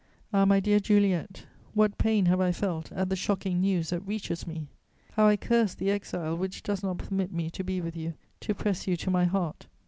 [0.33, 1.45] _"Ah, my dear Juliet,
[1.75, 4.65] what pain have I felt at the shocking news that reaches me!
[5.11, 8.55] How I curse the exile which does not permit me to be with you, to
[8.55, 9.67] press you to my heart!